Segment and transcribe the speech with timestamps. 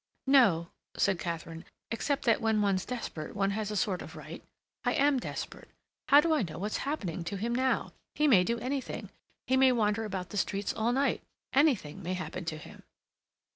[0.25, 1.63] "No," said Katharine.
[1.91, 4.43] "Except that when one's desperate one has a sort of right.
[4.83, 5.69] I am desperate.
[6.07, 7.93] How do I know what's happening to him now?
[8.15, 9.11] He may do anything.
[9.45, 11.21] He may wander about the streets all night.
[11.53, 12.81] Anything may happen to him."